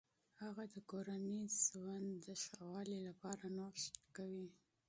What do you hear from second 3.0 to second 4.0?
لپاره نوښت